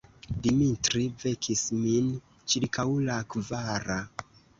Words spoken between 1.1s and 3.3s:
vekis min ĉirkaŭ la